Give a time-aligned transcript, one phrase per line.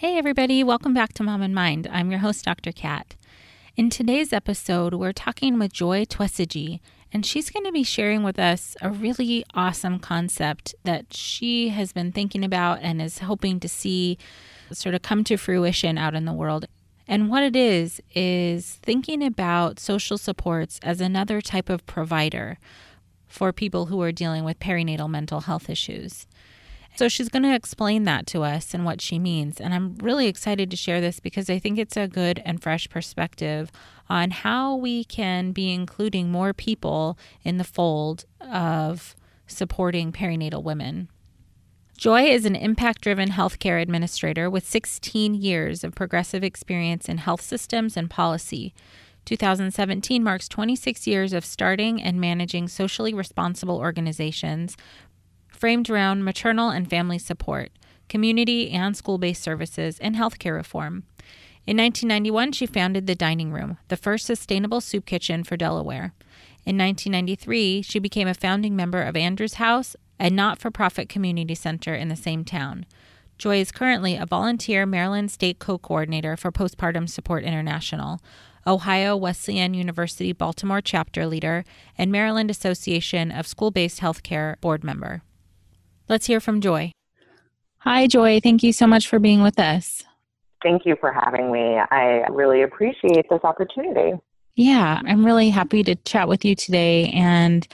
[0.00, 1.88] Hey, everybody, welcome back to Mom in Mind.
[1.90, 2.70] I'm your host, Dr.
[2.70, 3.16] Kat.
[3.76, 6.78] In today's episode, we're talking with Joy Twesigye,
[7.12, 11.92] and she's going to be sharing with us a really awesome concept that she has
[11.92, 14.18] been thinking about and is hoping to see
[14.70, 16.66] sort of come to fruition out in the world.
[17.08, 22.60] And what it is, is thinking about social supports as another type of provider
[23.26, 26.27] for people who are dealing with perinatal mental health issues.
[26.98, 29.60] So she's going to explain that to us and what she means.
[29.60, 32.88] And I'm really excited to share this because I think it's a good and fresh
[32.88, 33.70] perspective
[34.10, 39.14] on how we can be including more people in the fold of
[39.46, 41.08] supporting perinatal women.
[41.96, 47.42] Joy is an impact driven healthcare administrator with 16 years of progressive experience in health
[47.42, 48.74] systems and policy.
[49.24, 54.74] 2017 marks 26 years of starting and managing socially responsible organizations
[55.58, 57.70] framed around maternal and family support,
[58.08, 61.04] community and school based services, and healthcare reform.
[61.66, 66.14] In 1991, she founded the Dining Room, the first sustainable soup kitchen for Delaware.
[66.64, 71.54] In 1993, she became a founding member of Andrews House, a not for profit community
[71.54, 72.86] center in the same town.
[73.36, 78.20] Joy is currently a volunteer Maryland State co coordinator for Postpartum Support International,
[78.66, 81.64] Ohio Wesleyan University Baltimore chapter leader,
[81.96, 85.22] and Maryland Association of School Based Healthcare board member.
[86.08, 86.92] Let's hear from Joy.
[87.78, 88.40] Hi, Joy.
[88.40, 90.04] Thank you so much for being with us.
[90.62, 91.78] Thank you for having me.
[91.90, 94.18] I really appreciate this opportunity.
[94.56, 97.10] Yeah, I'm really happy to chat with you today.
[97.10, 97.68] And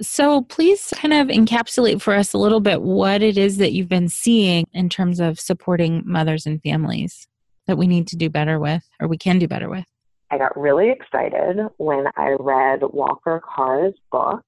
[0.00, 3.88] so, please kind of encapsulate for us a little bit what it is that you've
[3.88, 7.26] been seeing in terms of supporting mothers and families
[7.66, 9.84] that we need to do better with or we can do better with.
[10.30, 14.42] I got really excited when I read Walker Karraa's book,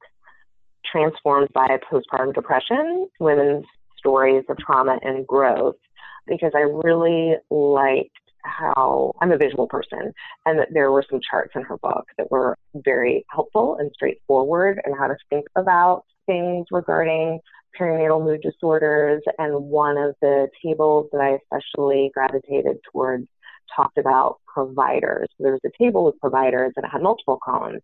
[0.94, 3.64] transformed by postpartum depression, women's
[3.98, 5.76] stories of trauma and growth,
[6.26, 8.10] because I really liked
[8.44, 10.12] how I'm a visual person
[10.46, 14.80] and that there were some charts in her book that were very helpful and straightforward
[14.84, 17.40] and how to think about things regarding
[17.78, 19.22] perinatal mood disorders.
[19.38, 23.26] And one of the tables that I especially gravitated towards
[23.74, 25.28] talked about providers.
[25.40, 27.82] There was a table with providers and it had multiple columns.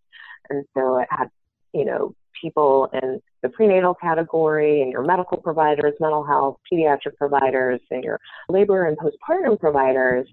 [0.49, 1.29] And so it had,
[1.73, 7.79] you know, people in the prenatal category and your medical providers, mental health, pediatric providers,
[7.89, 10.27] and your labor and postpartum providers,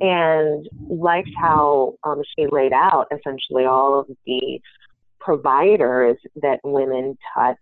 [0.00, 4.60] and liked how um, she laid out essentially all of the
[5.20, 7.58] providers that women touch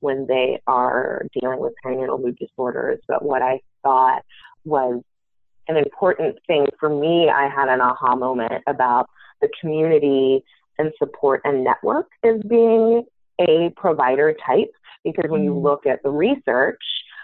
[0.00, 3.00] when they are dealing with perinatal mood disorders.
[3.08, 4.22] But what I thought
[4.64, 5.02] was
[5.68, 9.08] an important thing for me, I had an aha moment about
[9.40, 10.44] the community
[10.78, 13.04] and support and network as being
[13.40, 14.70] a provider type
[15.04, 15.62] because when you mm.
[15.62, 16.80] look at the research,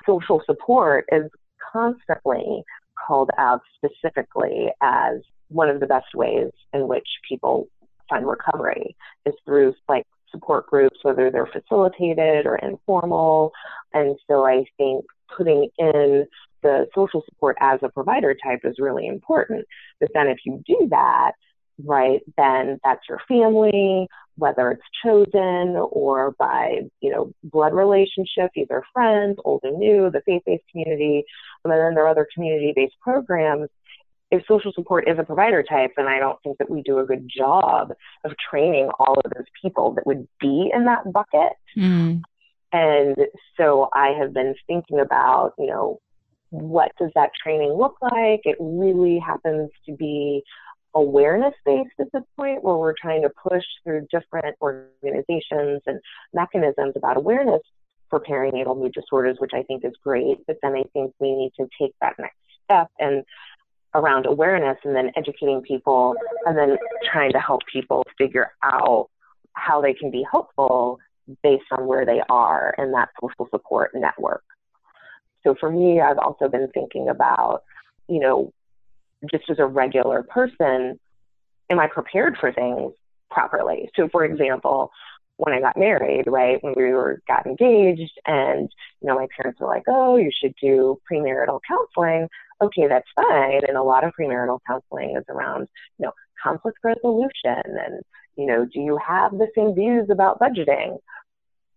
[0.07, 1.31] social support is
[1.73, 2.63] constantly
[3.07, 7.69] called out specifically as one of the best ways in which people
[8.09, 8.97] find recovery
[9.27, 13.53] is through like support groups, whether they're facilitated or informal.
[13.93, 15.05] And so I think
[15.37, 16.27] putting in
[16.63, 19.67] the social support as a provider type is really important.
[20.01, 21.33] But then if you do that,
[21.83, 24.07] right, then that's your family,
[24.37, 30.23] whether it's chosen or by, you know, blood relationship, either friends, old and new, the
[30.27, 31.25] faith-based community,
[31.65, 33.69] and then there are other community-based programs.
[34.31, 37.07] If social support is a provider type, then I don't think that we do a
[37.07, 37.93] good job
[38.25, 41.53] of training all of those people that would be in that bucket.
[41.77, 42.23] Mm.
[42.73, 43.17] And
[43.57, 46.01] so I have been thinking about, you know,
[46.51, 48.41] what does that training look like?
[48.45, 50.43] It really happens to be
[50.95, 56.01] awareness based at this point where we're trying to push through different organizations and
[56.33, 57.63] mechanisms about awareness
[58.11, 60.39] for perinatal mood disorders, which I think is great.
[60.47, 63.25] But then I think we need to take that next step and
[63.95, 66.15] around awareness and then educating people
[66.47, 66.77] and then
[67.11, 69.09] trying to help people figure out
[69.53, 70.99] how they can be helpful
[71.43, 74.45] based on where they are in that social support network.
[75.45, 77.63] So for me, I've also been thinking about,
[78.09, 78.53] you know,
[79.31, 80.99] just as a regular person,
[81.71, 82.93] am I prepared for things
[83.31, 83.91] properly?
[83.97, 84.91] So for example,
[85.37, 89.61] when I got married, right, when we were got engaged and, you know, my parents
[89.61, 92.29] were like, oh, you should do premarital counseling.
[92.63, 93.63] Okay, that's fine.
[93.67, 95.67] And a lot of premarital counseling is around,
[95.99, 96.13] you know,
[96.43, 98.03] conflict resolution and,
[98.37, 100.99] you know, do you have the same views about budgeting?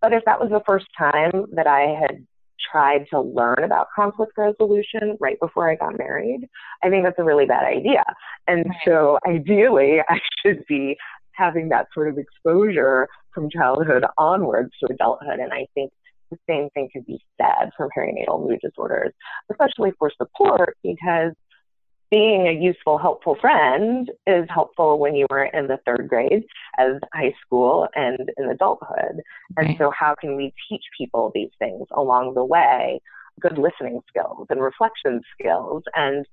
[0.01, 2.25] But if that was the first time that I had
[2.71, 6.47] tried to learn about conflict resolution right before I got married,
[6.83, 8.03] I think that's a really bad idea.
[8.47, 8.77] And right.
[8.85, 10.97] so ideally, I should be
[11.31, 15.39] having that sort of exposure from childhood onwards to adulthood.
[15.39, 15.91] And I think
[16.31, 19.13] the same thing could be said for perinatal mood disorders,
[19.51, 21.33] especially for support, because
[22.09, 26.45] being a useful, helpful friend is helpful when you were in the third grade
[26.79, 29.21] as high school and in adulthood.
[29.57, 33.01] And so, how can we teach people these things along the way?
[33.39, 36.25] Good listening skills and reflection skills, and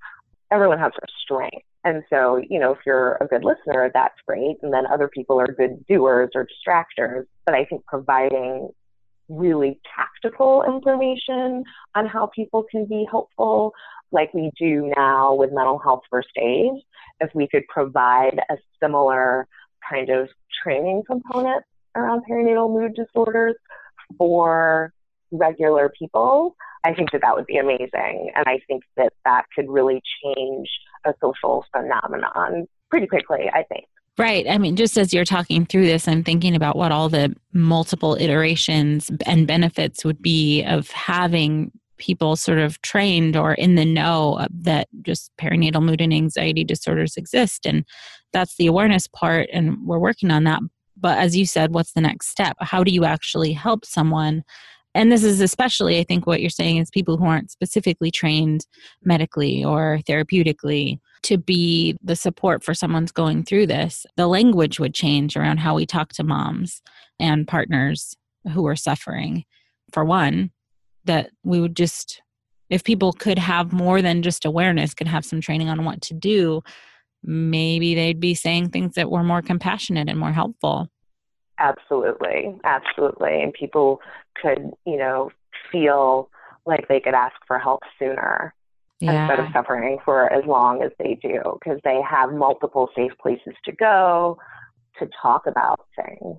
[0.50, 1.66] everyone has their strength.
[1.84, 4.56] And so, you know, if you're a good listener, that's great.
[4.62, 7.24] And then other people are good doers or distractors.
[7.44, 8.70] But I think providing
[9.28, 13.72] really tactical information on how people can be helpful
[14.12, 16.72] like we do now with mental health first aid,
[17.20, 19.46] if we could provide a similar
[19.88, 20.28] kind of
[20.62, 21.62] training component
[21.94, 23.54] around perinatal mood disorders
[24.18, 24.92] for
[25.30, 28.30] regular people, I think that that would be amazing.
[28.34, 30.68] And I think that that could really change
[31.04, 33.84] a social phenomenon pretty quickly, I think.
[34.16, 34.46] Right.
[34.48, 38.16] I mean, just as you're talking through this, I'm thinking about what all the multiple
[38.20, 44.46] iterations and benefits would be of having people sort of trained or in the know
[44.50, 47.66] that just perinatal mood and anxiety disorders exist.
[47.66, 47.84] And
[48.32, 50.60] that's the awareness part, and we're working on that.
[50.96, 52.56] But as you said, what's the next step?
[52.60, 54.42] How do you actually help someone?
[54.96, 58.66] And this is especially, I think, what you're saying is people who aren't specifically trained
[59.02, 64.06] medically or therapeutically to be the support for someone's going through this.
[64.16, 66.80] The language would change around how we talk to moms
[67.18, 68.14] and partners
[68.52, 69.44] who are suffering,
[69.92, 70.50] for one,
[71.04, 72.22] that we would just
[72.70, 76.14] if people could have more than just awareness could have some training on what to
[76.14, 76.62] do
[77.24, 80.88] maybe they'd be saying things that were more compassionate and more helpful.
[81.58, 82.58] Absolutely.
[82.64, 83.42] Absolutely.
[83.42, 84.00] And people
[84.40, 85.30] could you know
[85.72, 86.28] feel
[86.66, 88.54] like they could ask for help sooner
[89.00, 89.22] yeah.
[89.22, 93.54] instead of suffering for as long as they do because they have multiple safe places
[93.64, 94.36] to go
[94.98, 96.38] to talk about things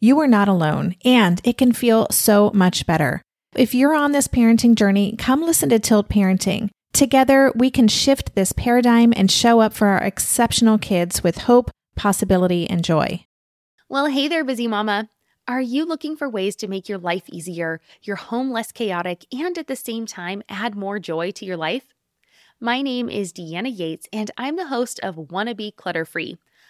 [0.00, 3.22] you are not alone, and it can feel so much better.
[3.54, 6.70] If you're on this parenting journey, come listen to Tilt Parenting.
[6.92, 11.70] Together, we can shift this paradigm and show up for our exceptional kids with hope,
[11.96, 13.24] possibility, and joy.
[13.88, 15.08] Well, hey there, busy mama.
[15.46, 19.58] Are you looking for ways to make your life easier, your home less chaotic, and
[19.58, 21.92] at the same time add more joy to your life?
[22.60, 26.38] My name is Deanna Yates, and I'm the host of Wanna Be Clutter Free,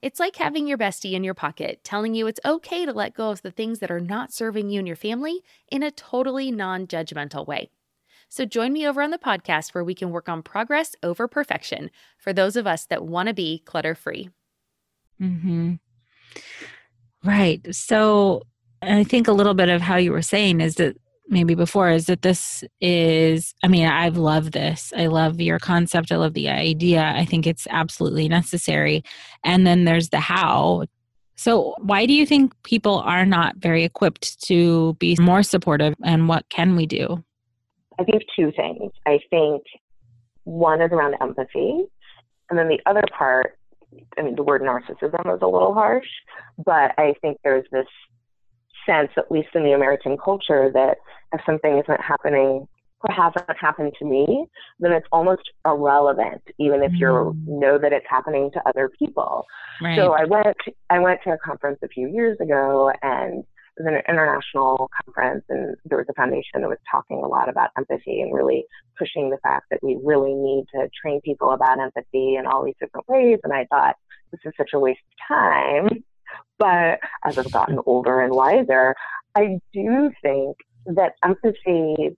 [0.00, 3.30] It's like having your bestie in your pocket telling you it's okay to let go
[3.30, 5.40] of the things that are not serving you and your family
[5.70, 7.70] in a totally non judgmental way.
[8.28, 11.90] So join me over on the podcast where we can work on progress over perfection
[12.18, 14.30] for those of us that want to be clutter free.
[15.20, 15.74] Mm-hmm.
[17.24, 17.74] Right.
[17.74, 18.42] So
[18.82, 20.96] I think a little bit of how you were saying is that
[21.28, 24.92] maybe before is that this is i mean i've loved this.
[24.96, 26.12] I love your concept.
[26.12, 27.12] I love the idea.
[27.16, 29.02] I think it's absolutely necessary.
[29.44, 30.84] And then there's the how.
[31.36, 36.28] So why do you think people are not very equipped to be more supportive and
[36.28, 37.22] what can we do?
[37.98, 38.92] I think two things.
[39.06, 39.62] I think
[40.44, 41.84] one is around empathy
[42.50, 43.58] and then the other part
[44.18, 46.08] i mean the word narcissism is a little harsh
[46.64, 47.86] but i think there's this
[48.88, 50.98] sense, at least in the American culture, that
[51.32, 52.66] if something isn't happening
[53.00, 54.46] or hasn't happened to me,
[54.80, 57.34] then it's almost irrelevant, even if you mm.
[57.46, 59.44] know that it's happening to other people.
[59.80, 59.96] Right.
[59.96, 60.56] So I went
[60.90, 63.44] I went to a conference a few years ago and
[63.78, 67.48] it was an international conference and there was a foundation that was talking a lot
[67.48, 68.64] about empathy and really
[68.98, 72.74] pushing the fact that we really need to train people about empathy in all these
[72.80, 73.38] different ways.
[73.44, 73.94] And I thought,
[74.32, 76.04] this is such a waste of time
[76.58, 78.94] but as I've gotten older and wiser,
[79.34, 82.16] I do think that empathy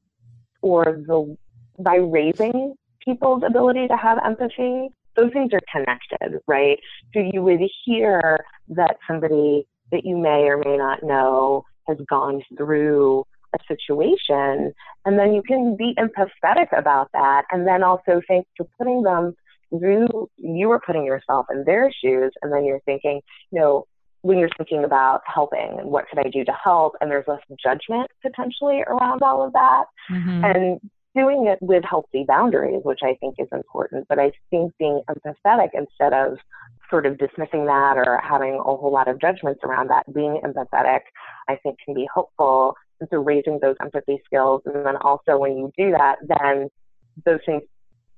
[0.62, 1.36] or the
[1.78, 2.74] by raising
[3.04, 6.78] people's ability to have empathy, those things are connected, right?
[7.14, 12.42] So you would hear that somebody that you may or may not know has gone
[12.56, 13.24] through
[13.54, 14.72] a situation,
[15.04, 19.34] and then you can be empathetic about that, and then also think to putting them
[19.70, 23.86] through, you are putting yourself in their shoes, and then you're thinking, you know,
[24.22, 27.40] when you're thinking about helping and what can I do to help, and there's less
[27.62, 30.44] judgment potentially around all of that, mm-hmm.
[30.44, 30.80] and
[31.14, 34.06] doing it with healthy boundaries, which I think is important.
[34.08, 36.38] But I think being empathetic instead of
[36.88, 41.00] sort of dismissing that or having a whole lot of judgments around that, being empathetic,
[41.48, 42.76] I think can be helpful.
[43.00, 46.68] And so raising those empathy skills, and then also when you do that, then
[47.24, 47.62] those things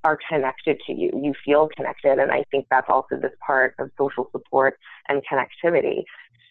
[0.03, 1.11] are connected to you.
[1.13, 2.19] You feel connected.
[2.19, 6.03] And I think that's also this part of social support and connectivity.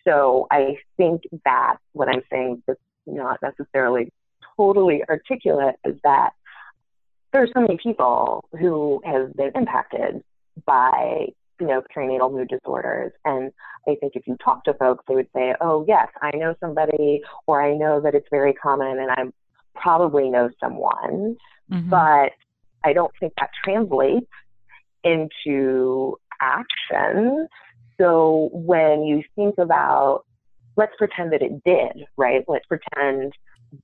[0.06, 4.12] So I think that what I'm saying is not necessarily
[4.56, 6.30] totally articulate is that
[7.32, 10.23] there's so many people who have been impacted
[10.66, 11.26] by
[11.61, 13.52] you know perinatal mood disorders and
[13.88, 17.23] i think if you talk to folks they would say oh yes i know somebody
[17.47, 19.23] or i know that it's very common and i
[19.80, 21.37] probably know someone
[21.71, 21.88] mm-hmm.
[21.88, 22.32] but
[22.84, 24.26] I don't think that translates
[25.04, 27.48] into action.
[27.98, 30.24] So when you think about,
[30.76, 32.44] let's pretend that it did, right?
[32.48, 33.32] Let's pretend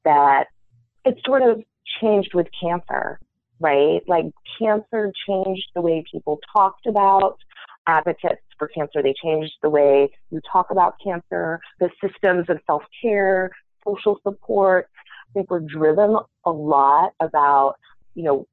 [0.04, 0.46] that
[1.04, 1.62] it sort of
[2.00, 3.18] changed with cancer,
[3.60, 4.00] right?
[4.06, 4.26] Like
[4.58, 7.38] cancer changed the way people talked about
[7.86, 9.02] advocates for cancer.
[9.02, 13.50] They changed the way you talk about cancer, the systems of self care,
[13.84, 14.88] social support.
[14.96, 17.76] I think we're driven a lot about,
[18.14, 18.46] you know,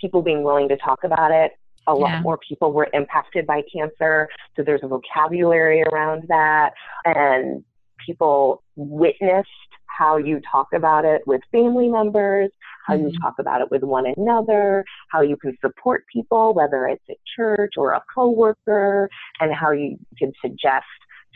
[0.00, 1.52] people being willing to talk about it.
[1.88, 1.94] A yeah.
[1.94, 4.28] lot more people were impacted by cancer.
[4.56, 6.72] So there's a vocabulary around that.
[7.04, 7.64] And
[8.04, 9.48] people witnessed
[9.86, 12.50] how you talk about it with family members,
[12.86, 13.08] how mm-hmm.
[13.08, 17.16] you talk about it with one another, how you can support people, whether it's at
[17.36, 19.08] church or a coworker,
[19.40, 20.84] and how you can suggest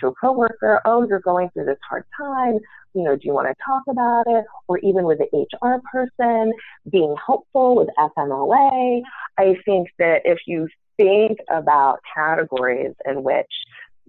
[0.01, 2.59] to a coworker, oh, you're going through this hard time.
[2.95, 4.45] You know, do you want to talk about it?
[4.69, 6.53] Or even with the HR person,
[6.91, 9.03] being helpful with FMLA.
[9.39, 13.51] I think that if you think about categories in which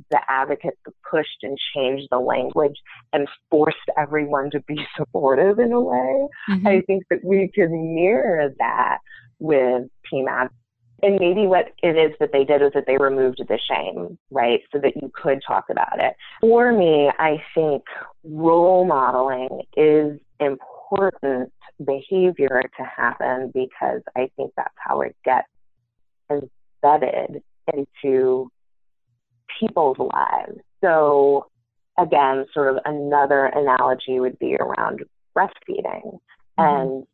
[0.09, 0.77] the advocates
[1.09, 2.75] pushed and changed the language
[3.13, 6.67] and forced everyone to be supportive in a way, mm-hmm.
[6.67, 8.99] I think that we can mirror that
[9.39, 10.60] with team advocacy
[11.01, 14.61] and maybe what it is that they did was that they removed the shame, right?
[14.71, 16.15] So that you could talk about it.
[16.41, 17.83] For me, I think
[18.23, 21.51] role modeling is important
[21.83, 25.47] behavior to happen because I think that's how it gets
[26.29, 27.41] embedded
[27.73, 28.51] into
[29.59, 30.59] people's lives.
[30.83, 31.47] So
[31.97, 35.01] again, sort of another analogy would be around
[35.35, 36.19] breastfeeding.
[36.59, 36.61] mm-hmm.
[36.61, 37.07] and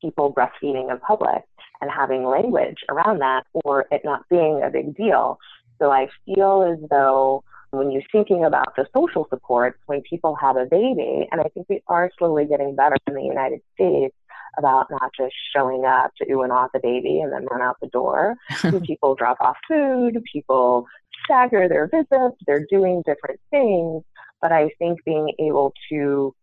[0.00, 1.42] people breastfeeding in public
[1.80, 5.38] and having language around that or it not being a big deal.
[5.78, 10.56] So I feel as though when you're thinking about the social supports when people have
[10.56, 14.14] a baby, and I think we are slowly getting better in the United States
[14.56, 17.76] about not just showing up to ooh and ah the baby and then run out
[17.80, 18.36] the door.
[18.84, 20.86] people drop off food, people
[21.24, 24.02] stagger their visits, they're doing different things.
[24.40, 26.34] But I think being able to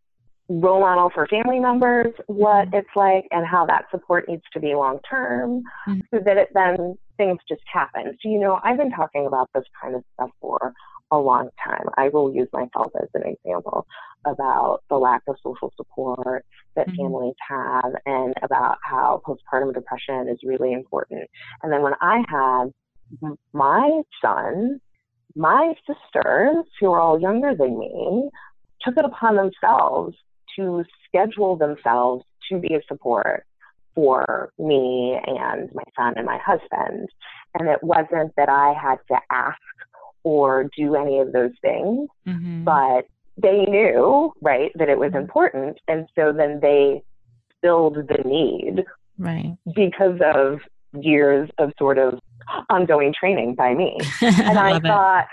[0.48, 2.75] role model for family members what mm-hmm.
[2.75, 6.00] it's like and how that support needs to be long term mm-hmm.
[6.12, 8.18] so that it then things just happen.
[8.22, 10.74] So, you know, I've been talking about this kind of stuff for
[11.12, 11.86] a long time.
[11.98, 13.88] I will use myself as an example
[14.25, 17.04] about the lack of social support that mm-hmm.
[17.04, 21.28] families have and about how postpartum depression is really important.
[21.64, 22.74] And then when I had
[23.54, 24.80] my son,
[25.36, 28.30] my sisters, who are all younger than me,
[28.82, 30.16] took it upon themselves
[30.55, 33.45] to schedule themselves to be a support
[33.93, 37.09] for me and my son and my husband.
[37.57, 39.57] And it wasn't that I had to ask
[40.24, 42.63] or do any of those things, mm-hmm.
[42.63, 43.05] but
[43.41, 45.19] they knew, right, that it was mm-hmm.
[45.19, 45.77] important.
[45.88, 47.03] And so then they
[47.62, 48.83] filled the need.
[49.17, 49.55] Right.
[49.74, 50.59] Because of
[51.01, 52.19] years of sort of
[52.69, 53.97] ongoing training by me.
[54.21, 55.27] And I, I thought,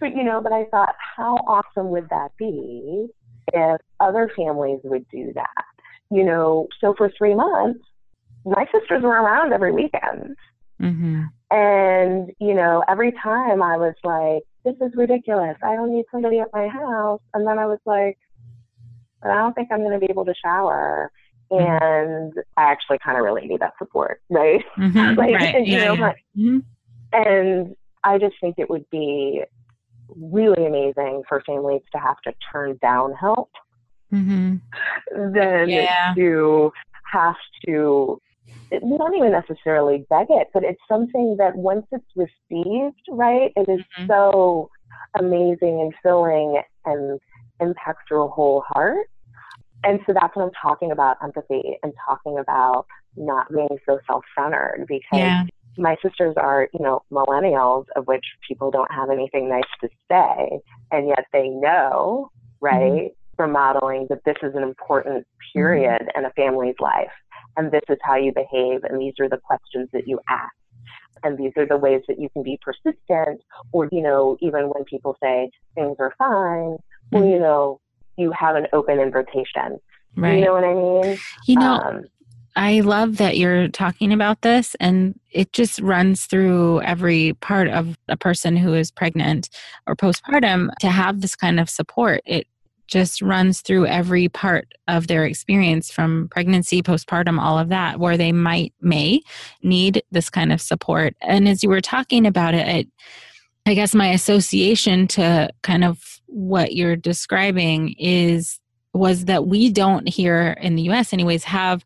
[0.00, 3.08] but you know, but I thought, how awesome would that be
[3.52, 5.64] if other families would do that?
[6.10, 7.80] You know, so for three months,
[8.44, 10.36] my sisters were around every weekend.
[10.80, 11.22] Mm-hmm.
[11.50, 15.56] And, you know, every time I was like, this is ridiculous.
[15.62, 17.20] I don't need somebody at my house.
[17.34, 18.18] And then I was like,
[19.22, 21.10] But I don't think I'm going to be able to shower.
[21.50, 21.84] Mm-hmm.
[21.84, 24.64] And I actually kind of really need that support, right?
[24.78, 25.14] Mm-hmm.
[25.18, 25.54] like, right.
[25.56, 26.12] And, yeah, know, yeah.
[26.38, 26.58] mm-hmm.
[27.12, 29.42] and I just think it would be
[30.16, 33.50] really amazing for families to have to turn down help
[34.12, 34.56] mm-hmm.
[35.32, 36.12] than yeah.
[36.16, 36.72] to
[37.12, 37.36] have
[37.66, 38.20] to
[38.82, 43.80] not even necessarily beg it, but it's something that once it's received, right, it is
[43.80, 44.06] mm-hmm.
[44.06, 44.70] so
[45.18, 47.20] amazing and filling and
[47.60, 49.08] impacts your whole heart.
[49.82, 54.24] And so that's what I'm talking about empathy and talking about not being so self
[54.38, 55.44] centered because yeah.
[55.78, 60.60] My sisters are, you know, millennials of which people don't have anything nice to say.
[60.90, 62.30] And yet they know,
[62.60, 63.36] right, mm-hmm.
[63.36, 66.18] from modeling that this is an important period mm-hmm.
[66.18, 67.12] in a family's life
[67.56, 70.52] and this is how you behave, and these are the questions that you ask.
[71.22, 74.84] And these are the ways that you can be persistent, or, you know, even when
[74.84, 76.78] people say things are fine,
[77.12, 77.80] well, you know,
[78.16, 79.78] you have an open invitation.
[80.16, 80.38] Right.
[80.38, 81.18] You know what I mean?
[81.46, 82.04] You know, um,
[82.56, 87.96] I love that you're talking about this, and it just runs through every part of
[88.08, 89.48] a person who is pregnant
[89.86, 92.22] or postpartum to have this kind of support.
[92.26, 92.46] It
[92.88, 98.16] just runs through every part of their experience from pregnancy, postpartum, all of that, where
[98.16, 99.22] they might, may
[99.62, 101.14] need this kind of support.
[101.22, 102.88] And as you were talking about it, it
[103.66, 108.58] I guess my association to kind of what you're describing is
[108.92, 111.84] was that we don't here in the US anyways have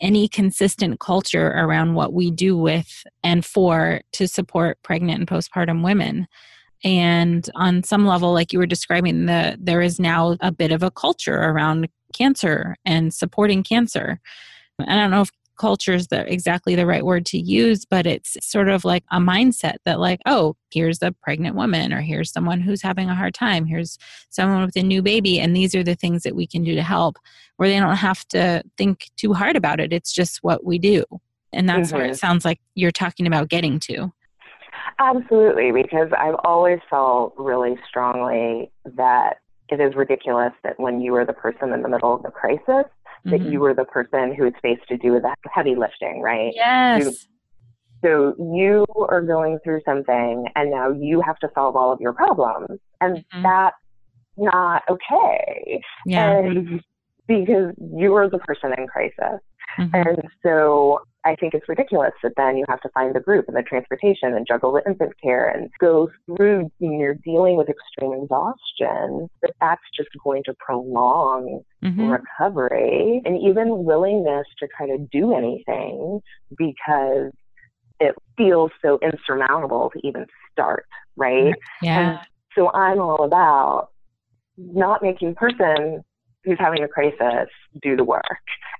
[0.00, 5.82] any consistent culture around what we do with and for to support pregnant and postpartum
[5.82, 6.26] women.
[6.84, 10.82] And on some level like you were describing the there is now a bit of
[10.82, 14.20] a culture around cancer and supporting cancer.
[14.80, 18.36] I don't know if culture is the, exactly the right word to use but it's
[18.40, 22.60] sort of like a mindset that like oh here's a pregnant woman or here's someone
[22.60, 23.98] who's having a hard time here's
[24.30, 26.82] someone with a new baby and these are the things that we can do to
[26.82, 27.16] help
[27.56, 31.04] where they don't have to think too hard about it it's just what we do
[31.52, 31.96] and that's mm-hmm.
[31.96, 32.16] where it mm-hmm.
[32.16, 34.12] sounds like you're talking about getting to
[35.00, 41.24] Absolutely, because I've always felt really strongly that it is ridiculous that when you are
[41.24, 42.90] the person in the middle of the crisis,
[43.26, 43.30] mm-hmm.
[43.30, 46.52] that you were the person who is faced to do the heavy lifting, right?
[46.54, 47.26] Yes.
[48.04, 52.12] so you are going through something and now you have to solve all of your
[52.12, 52.80] problems.
[53.00, 53.42] And mm-hmm.
[53.42, 53.76] that's
[54.36, 55.80] not okay.
[56.06, 56.38] Yeah.
[56.38, 56.80] And
[57.26, 59.40] because you are the person in crisis.
[59.78, 59.94] Mm-hmm.
[59.94, 63.56] And so I think it's ridiculous that then you have to find the group and
[63.56, 68.14] the transportation and juggle the infant care and go through when you're dealing with extreme
[68.14, 72.08] exhaustion, that that's just going to prolong mm-hmm.
[72.08, 76.20] recovery and even willingness to try to do anything
[76.56, 77.30] because
[78.00, 80.86] it feels so insurmountable to even start,
[81.16, 81.54] right?
[81.82, 82.10] Yeah.
[82.10, 82.18] And
[82.54, 83.88] so I'm all about
[84.56, 86.02] not making person
[86.44, 87.50] who's having a crisis
[87.82, 88.24] do the work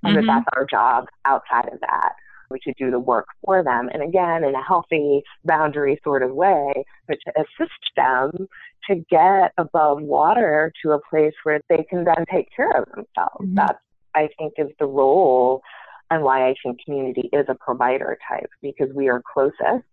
[0.02, 0.26] and mm-hmm.
[0.26, 2.12] that that's our job outside of that
[2.50, 6.32] we should do the work for them and again in a healthy boundary sort of
[6.32, 6.72] way
[7.06, 8.48] but to assist them
[8.88, 13.40] to get above water to a place where they can then take care of themselves
[13.40, 13.54] mm-hmm.
[13.54, 13.78] that's
[14.14, 15.62] I think is the role
[16.10, 19.84] and why I think community is a provider type because we are closest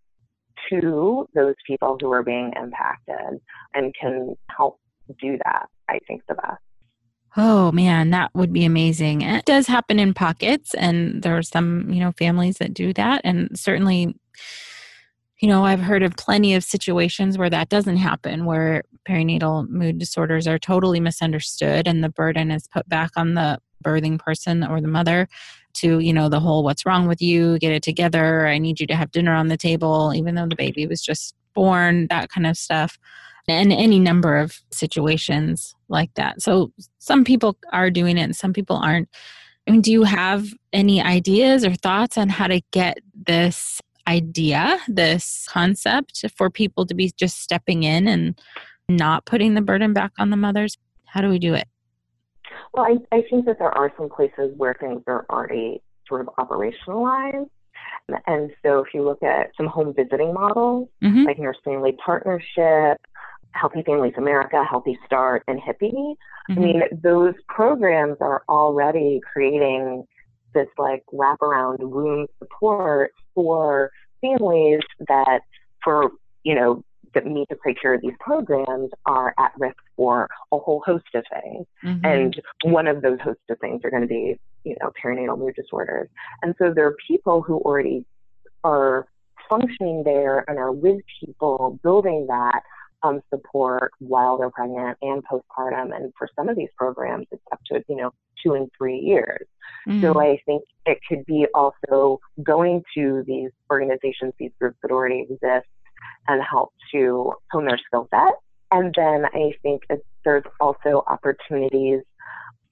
[0.70, 3.40] to those people who are being impacted
[3.74, 4.80] and can help
[5.22, 6.62] do that, I think, the best.
[7.38, 9.22] Oh man, that would be amazing.
[9.22, 13.22] It does happen in pockets, and there are some, you know, families that do that.
[13.26, 14.16] And certainly,
[15.42, 20.00] you know, I've heard of plenty of situations where that doesn't happen, where perinatal mood
[20.00, 24.82] disorders are totally misunderstood and the burden is put back on the birthing person or
[24.82, 25.28] the mother
[25.74, 28.88] to you know the whole what's wrong with you get it together i need you
[28.88, 32.48] to have dinner on the table even though the baby was just born that kind
[32.48, 32.98] of stuff
[33.48, 38.54] and any number of situations like that so some people are doing it and some
[38.54, 39.10] people aren't
[39.68, 44.80] i mean do you have any ideas or thoughts on how to get this idea
[44.88, 48.40] this concept for people to be just stepping in and
[48.88, 51.68] not putting the burden back on the mothers how do we do it
[52.76, 56.28] well, I, I think that there are some places where things are already sort of
[56.38, 57.50] operationalized.
[58.28, 61.24] And so if you look at some home visiting models, mm-hmm.
[61.24, 62.98] like Nurse Family Partnership,
[63.56, 66.54] Healthy Families America, Healthy Start, and HIPPY, mm-hmm.
[66.54, 70.06] I mean, those programs are already creating
[70.54, 73.92] this like wraparound room support for
[74.22, 75.40] families that
[75.84, 76.12] for,
[76.44, 80.84] you know, that meet the criteria of these programs are at risk for a whole
[80.86, 81.66] host of things.
[81.84, 82.06] Mm-hmm.
[82.06, 85.56] And one of those host of things are going to be, you know, perinatal mood
[85.56, 86.10] disorders.
[86.42, 88.06] And so there are people who already
[88.66, 89.08] are
[89.50, 92.62] functioning there and are with people building that
[93.06, 95.96] um, support while they're pregnant and postpartum.
[95.96, 98.12] And for some of these programs, it's up to, you know,
[98.44, 99.46] two and three years.
[99.88, 100.02] Mm-hmm.
[100.02, 105.22] So I think it could be also going to these organizations, these groups that already
[105.30, 105.68] exist
[106.28, 108.34] and help to hone their skill set.
[108.72, 109.84] And then I think
[110.24, 112.02] there's also opportunities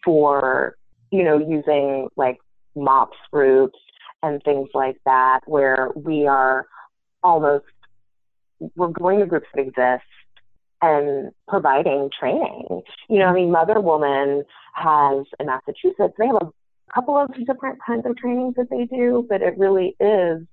[0.03, 0.75] for,
[1.11, 2.37] you know, using like
[2.75, 3.79] MOPS groups
[4.23, 6.65] and things like that, where we are
[7.21, 7.65] almost,
[8.75, 10.03] we're going to groups that exist
[10.83, 12.81] and providing training.
[13.09, 14.43] You know, I mean, MotherWoman
[14.75, 16.49] has in Massachusetts, they have a
[16.93, 20.45] couple of different kinds of trainings that they do, but it really is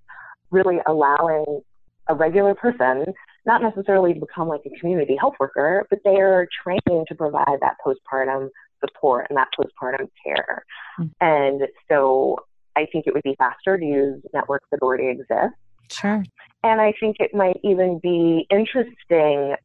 [0.51, 1.63] really allowing
[2.09, 3.05] a regular person,
[3.45, 7.59] not necessarily to become like a community health worker, but they are trained to provide
[7.61, 8.49] that postpartum
[8.85, 10.65] support and that postpartum care.
[10.99, 11.09] Mm-hmm.
[11.21, 12.39] And so
[12.77, 15.55] I think it would be faster to use networks that already exist.
[15.91, 16.23] Sure.
[16.63, 19.57] And I think it might even be interesting.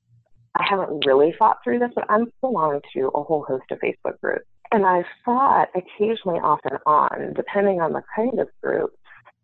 [0.65, 4.19] I haven't really thought through this, but I'm belong to a whole host of Facebook
[4.21, 4.45] groups.
[4.71, 8.91] And I've thought occasionally off and on, depending on the kind of group,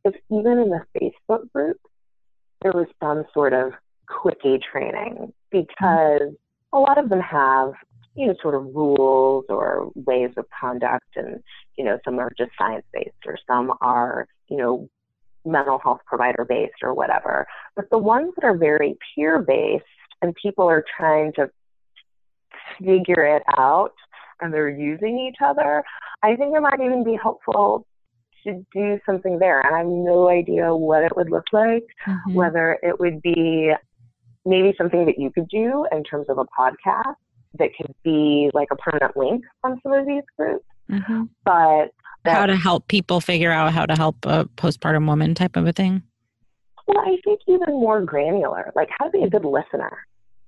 [0.03, 1.77] if even in the Facebook group,
[2.61, 3.73] there was some sort of
[4.07, 6.33] quickie training because
[6.73, 7.73] a lot of them have
[8.15, 11.41] you know sort of rules or ways of conduct and
[11.77, 14.89] you know some are just science based or some are you know
[15.45, 19.85] mental health provider based or whatever but the ones that are very peer based
[20.21, 21.49] and people are trying to
[22.79, 23.93] figure it out
[24.39, 25.83] and they're using each other
[26.23, 27.85] i think it might even be helpful
[28.43, 29.61] to do something there.
[29.61, 32.33] And I have no idea what it would look like, mm-hmm.
[32.33, 33.71] whether it would be
[34.45, 37.15] maybe something that you could do in terms of a podcast
[37.59, 40.65] that could be like a permanent link on some of these groups.
[40.89, 41.23] Mm-hmm.
[41.45, 41.91] But
[42.25, 45.71] how to help people figure out how to help a postpartum woman type of a
[45.71, 46.03] thing?
[46.87, 50.05] Well, I think even more granular, like how to be a good listener.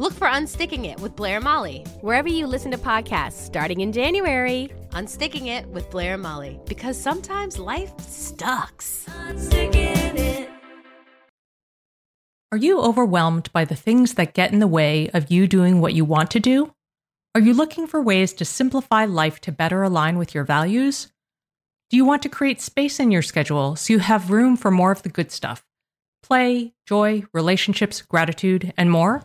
[0.00, 1.84] Look for Unsticking It with Blair and Molly.
[2.00, 4.70] Wherever you listen to podcasts, starting in January.
[4.92, 6.58] Unsticking It with Blair and Molly.
[6.64, 9.06] Because sometimes life sucks.
[12.50, 15.92] Are you overwhelmed by the things that get in the way of you doing what
[15.92, 16.72] you want to do?
[17.34, 21.12] Are you looking for ways to simplify life to better align with your values?
[21.90, 24.92] Do you want to create space in your schedule so you have room for more
[24.92, 25.62] of the good stuff
[26.22, 29.24] play, joy, relationships, gratitude, and more?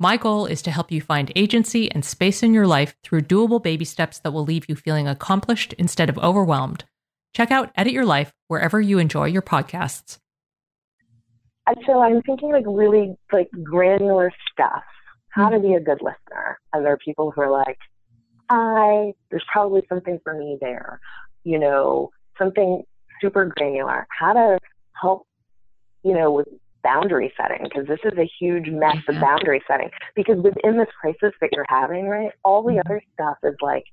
[0.00, 3.62] My goal is to help you find agency and space in your life through doable
[3.62, 6.84] baby steps that will leave you feeling accomplished instead of overwhelmed.
[7.36, 10.18] Check out Edit Your Life wherever you enjoy your podcasts
[11.86, 14.82] so I'm thinking like really like granular stuff.
[15.30, 15.54] How hmm.
[15.54, 16.58] to be a good listener.
[16.72, 17.78] And there are people who are like,
[18.48, 21.00] I, there's probably something for me there.
[21.44, 22.82] You know, something
[23.20, 24.06] super granular.
[24.10, 24.58] How to
[25.00, 25.26] help,
[26.02, 26.48] you know, with
[26.82, 29.20] boundary setting, because this is a huge mess of mm-hmm.
[29.20, 29.90] boundary setting.
[30.14, 32.80] Because within this crisis that you're having, right, all the mm-hmm.
[32.86, 33.84] other stuff is like,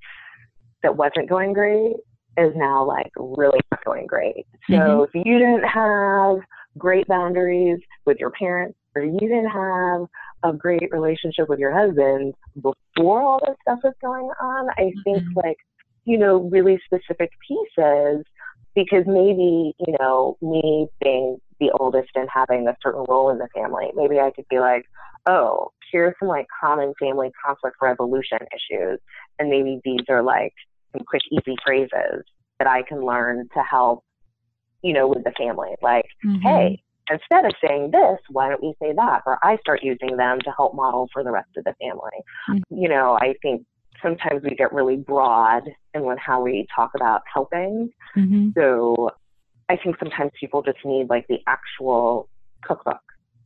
[0.84, 1.96] that wasn't going great
[2.38, 4.46] is now like really not going great.
[4.70, 5.18] So mm-hmm.
[5.18, 6.38] if you didn't have
[6.78, 10.02] great boundaries with your parents or you didn't have
[10.44, 15.24] a great relationship with your husband before all this stuff was going on, I think
[15.24, 15.40] mm-hmm.
[15.44, 15.58] like,
[16.06, 18.24] you know, really specific pieces
[18.76, 23.48] because maybe, you know, me being the oldest and having a certain role in the
[23.54, 24.86] family, maybe I could be like,
[25.28, 29.00] oh, here's some like common family conflict resolution issues.
[29.40, 30.54] And maybe these are like
[30.92, 32.24] some quick, easy phrases
[32.60, 34.04] that I can learn to help
[34.82, 35.72] you know, with the family.
[35.82, 36.42] Like, mm-hmm.
[36.42, 39.22] hey, instead of saying this, why don't we say that?
[39.26, 42.24] Or I start using them to help model for the rest of the family.
[42.50, 42.78] Mm-hmm.
[42.78, 43.64] You know, I think
[44.02, 47.90] sometimes we get really broad in when how we talk about helping.
[48.16, 48.50] Mm-hmm.
[48.58, 49.12] So
[49.70, 52.30] I think sometimes people just need like the actual
[52.64, 53.00] cookbook.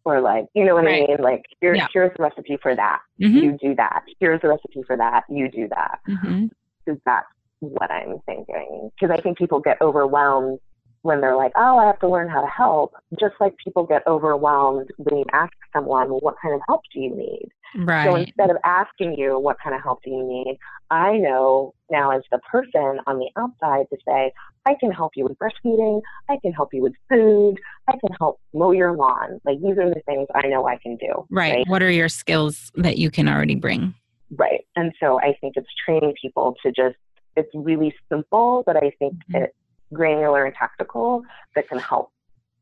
[0.03, 1.03] Or like, you know what right.
[1.03, 1.17] I mean?
[1.21, 1.85] Like, here, yeah.
[1.93, 3.01] here's the recipe for that.
[3.21, 3.37] Mm-hmm.
[3.37, 4.01] You do that.
[4.19, 5.25] Here's the recipe for that.
[5.29, 5.99] You do that.
[6.07, 6.93] Because mm-hmm.
[7.05, 7.27] that's
[7.59, 8.89] what I'm thinking.
[8.99, 10.59] Because I think people get overwhelmed
[11.03, 14.05] when they're like, oh, I have to learn how to help, just like people get
[14.05, 17.49] overwhelmed when you ask someone, well, what kind of help do you need?
[17.75, 18.05] Right.
[18.05, 20.59] So instead of asking you, what kind of help do you need?
[20.89, 24.31] I know now as the person on the outside to say,
[24.65, 26.01] I can help you with breastfeeding.
[26.29, 27.55] I can help you with food.
[27.87, 29.39] I can help mow your lawn.
[29.43, 31.25] Like these are the things I know I can do.
[31.29, 31.55] Right.
[31.55, 31.67] right?
[31.67, 33.95] What are your skills that you can already bring?
[34.35, 34.65] Right.
[34.75, 36.97] And so I think it's training people to just,
[37.35, 39.43] it's really simple, but I think mm-hmm.
[39.43, 39.55] it
[39.93, 41.23] granular and tactical
[41.55, 42.11] that can help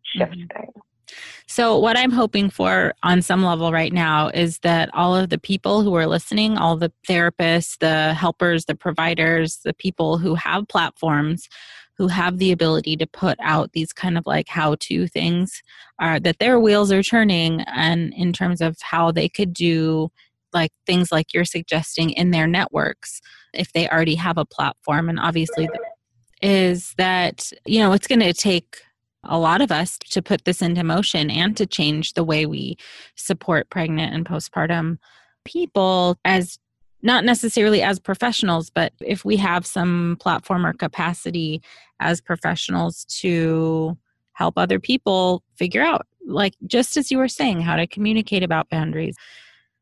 [0.03, 0.57] shift mm-hmm.
[0.57, 0.73] things.
[1.47, 5.39] So, what I'm hoping for on some level right now is that all of the
[5.39, 10.67] people who are listening, all the therapists, the helpers, the providers, the people who have
[10.67, 11.49] platforms,
[11.97, 15.63] who have the ability to put out these kind of like how to things,
[15.97, 20.09] are that their wheels are turning and in terms of how they could do
[20.53, 23.21] like things like you're suggesting in their networks
[23.53, 25.09] if they already have a platform.
[25.09, 25.67] And obviously,
[26.41, 28.78] is that, you know, it's going to take
[29.23, 32.78] a lot of us to put this into motion and to change the way we
[33.15, 34.97] support pregnant and postpartum
[35.43, 36.58] people as
[37.02, 41.62] not necessarily as professionals, but if we have some platform or capacity
[41.99, 43.97] as professionals to
[44.34, 48.69] help other people figure out, like just as you were saying, how to communicate about
[48.69, 49.15] boundaries,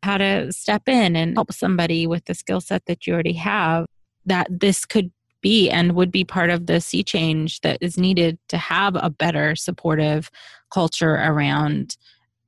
[0.03, 3.85] how to step in and help somebody with the skill set that you already have,
[4.25, 8.37] that this could be and would be part of the sea change that is needed
[8.49, 10.29] to have a better supportive
[10.71, 11.97] culture around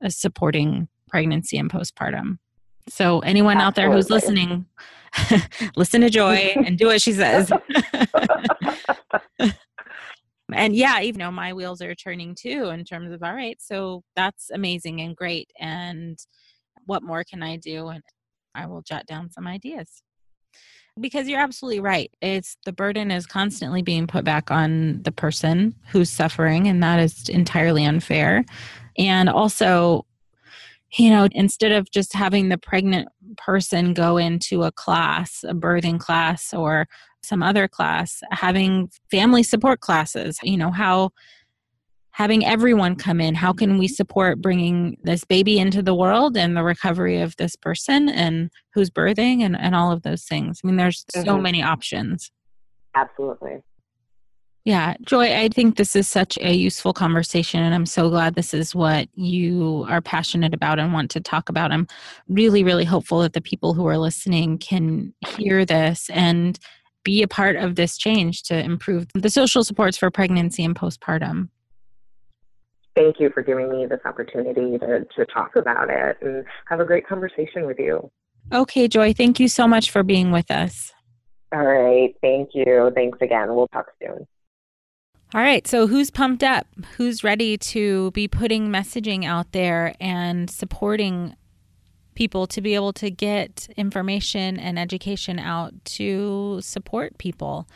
[0.04, 2.38] uh, supporting pregnancy and postpartum.
[2.88, 3.66] So, anyone Absolutely.
[3.66, 4.66] out there who's listening,
[5.76, 7.52] listen to Joy and do what she says.
[10.52, 14.02] and yeah, even though my wheels are turning too in terms of all right, so
[14.16, 15.50] that's amazing and great.
[15.58, 16.18] And
[16.86, 17.88] what more can I do?
[17.88, 18.02] And
[18.54, 20.02] I will jot down some ideas
[20.98, 22.10] because you're absolutely right.
[22.20, 26.98] It's the burden is constantly being put back on the person who's suffering, and that
[26.98, 28.44] is entirely unfair.
[28.98, 30.06] And also,
[30.94, 36.00] you know, instead of just having the pregnant person go into a class, a birthing
[36.00, 36.88] class, or
[37.22, 41.10] some other class, having family support classes, you know, how
[42.12, 46.56] having everyone come in how can we support bringing this baby into the world and
[46.56, 50.60] the recovery of this person and who's birthing and, and all of those things?
[50.62, 51.24] I mean there's mm-hmm.
[51.24, 52.30] so many options.
[52.94, 53.62] Absolutely.
[54.64, 58.52] Yeah joy i think this is such a useful conversation and i'm so glad this
[58.52, 61.72] is what you are passionate about and want to talk about.
[61.72, 61.86] I'm
[62.28, 66.58] really really hopeful that the people who are listening can hear this and
[67.04, 71.48] be a part of this change to improve the social supports for pregnancy and postpartum
[72.94, 76.84] thank you for giving me this opportunity to, to talk about it and have a
[76.84, 78.10] great conversation with you.
[78.52, 80.92] Okay, Joy, thank you so much for being with us.
[81.52, 82.14] All right.
[82.20, 82.92] Thank you.
[82.94, 83.54] Thanks again.
[83.54, 84.26] We'll talk soon.
[85.34, 85.66] All right.
[85.66, 86.66] So, who's pumped up?
[86.96, 91.36] Who's ready to be putting messaging out there and supporting
[92.14, 97.68] people to be able to get information and education out to support people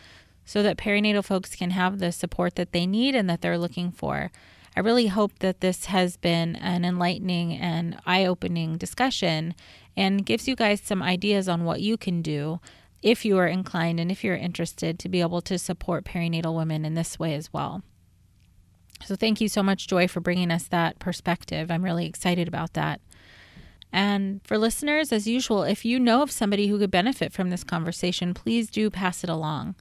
[0.44, 3.90] so that perinatal folks can have the support that they need and that they're looking
[3.90, 4.30] for?
[4.76, 9.54] I really hope that this has been an enlightening and eye opening discussion
[9.96, 12.60] and gives you guys some ideas on what you can do
[13.00, 16.84] if you are inclined and if you're interested to be able to support perinatal women
[16.84, 17.82] in this way as well.
[19.04, 21.70] So, thank you so much, Joy, for bringing us that perspective.
[21.70, 23.00] I'm really excited about that.
[23.92, 27.62] And for listeners, as usual, if you know of somebody who could benefit from this
[27.62, 29.76] conversation, please do pass it along.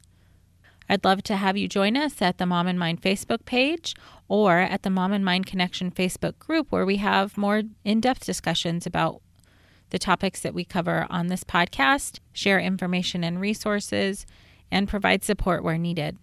[0.90, 3.96] I'd love to have you join us at the Mom and Mind Facebook page
[4.28, 8.26] or at the Mom and Mind Connection Facebook group, where we have more in depth
[8.26, 9.22] discussions about
[9.90, 14.26] the topics that we cover on this podcast, share information and resources,
[14.72, 16.18] and provide support where needed.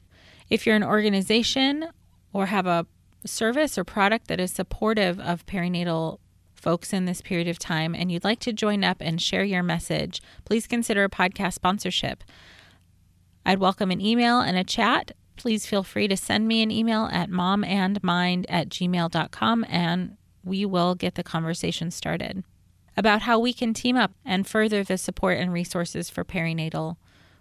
[0.49, 1.87] If you're an organization
[2.33, 2.87] or have a
[3.25, 6.19] service or product that is supportive of perinatal
[6.55, 9.63] folks in this period of time and you'd like to join up and share your
[9.63, 12.25] message, please consider a podcast sponsorship.
[13.45, 15.13] I'd welcome an email and a chat.
[15.37, 20.95] Please feel free to send me an email at momandmind at gmail.com and we will
[20.95, 22.45] get the conversation started
[22.97, 26.97] about how we can team up and further the support and resources for perinatal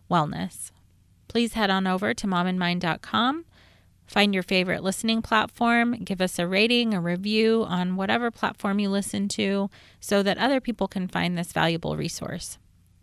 [0.09, 0.71] wellness.
[1.27, 3.45] Please head on over to momandmind.com,
[4.07, 8.89] find your favorite listening platform, give us a rating, a review on whatever platform you
[8.89, 12.57] listen to so that other people can find this valuable resource.